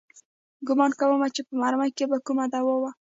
ګومان 0.67 0.91
کوم 0.99 1.21
چې 1.35 1.41
په 1.47 1.53
مرمۍ 1.61 1.89
کښې 1.97 2.05
به 2.11 2.17
کومه 2.25 2.45
دوا 2.53 2.75
وه. 2.81 2.91